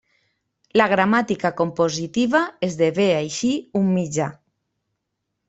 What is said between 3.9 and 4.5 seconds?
mitjà.